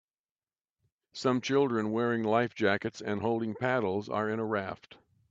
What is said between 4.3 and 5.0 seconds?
in a raft